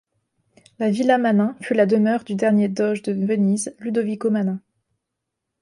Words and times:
La 0.79 0.89
villa 0.89 1.19
Manin 1.19 1.55
fut 1.61 1.75
la 1.75 1.85
demeure 1.85 2.23
du 2.23 2.33
dernier 2.33 2.67
doge 2.69 3.03
de 3.03 3.11
Venise, 3.13 3.75
Ludovico 3.77 4.31
Manin. 4.31 4.59